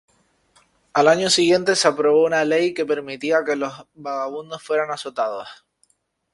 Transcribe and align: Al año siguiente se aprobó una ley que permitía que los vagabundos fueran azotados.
Al 0.93 1.07
año 1.07 1.29
siguiente 1.29 1.75
se 1.75 1.87
aprobó 1.87 2.25
una 2.25 2.43
ley 2.43 2.73
que 2.73 2.87
permitía 2.87 3.43
que 3.45 3.55
los 3.55 3.85
vagabundos 3.93 4.63
fueran 4.63 4.89
azotados. 4.89 5.47